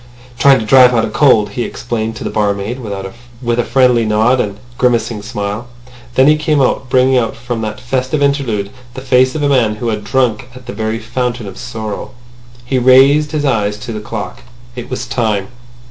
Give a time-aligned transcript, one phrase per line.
[0.39, 2.79] "Trying to drive out a cold," he explained to the barmaid,
[3.39, 5.67] with a friendly nod and a grimacing smile.
[6.15, 9.75] Then he came out, bringing out from that festive interlude the face of a man
[9.75, 12.15] who had drunk at the very Fountain of Sorrow.
[12.65, 14.41] He raised his eyes to the clock.
[14.75, 15.49] It was time.